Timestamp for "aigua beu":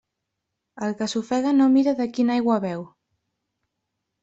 2.39-2.85